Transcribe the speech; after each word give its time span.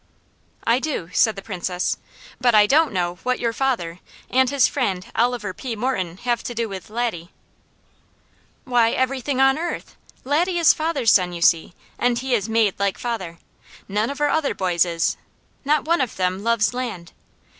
"I 0.65 0.79
do!" 0.79 1.11
said 1.13 1.35
the 1.35 1.43
Princess. 1.43 1.97
"But 2.39 2.55
I 2.55 2.65
don't 2.65 2.91
know 2.91 3.19
what 3.21 3.37
your 3.39 3.53
father 3.53 3.99
and 4.31 4.49
his 4.49 4.67
friend 4.67 5.05
Oliver 5.13 5.53
P. 5.53 5.75
Morton 5.75 6.17
have 6.23 6.41
to 6.45 6.55
do 6.55 6.67
with 6.67 6.89
Laddie." 6.89 7.29
"Why, 8.63 8.93
everything 8.93 9.39
on 9.39 9.59
earth! 9.59 9.95
Laddie 10.23 10.57
is 10.57 10.73
father's 10.73 11.11
son, 11.11 11.33
you 11.33 11.41
see, 11.43 11.75
and 11.99 12.17
he 12.17 12.33
is 12.33 12.49
made 12.49 12.79
like 12.79 12.97
father. 12.97 13.37
None 13.87 14.09
of 14.09 14.19
our 14.19 14.29
other 14.29 14.55
boys 14.55 14.85
is. 14.85 15.17
Not 15.63 15.85
one 15.85 16.01
of 16.01 16.15
them 16.15 16.41
loves 16.41 16.73
land. 16.73 17.11